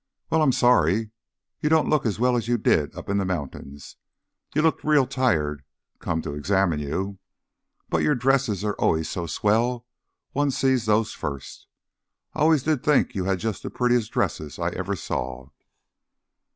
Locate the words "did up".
2.57-3.07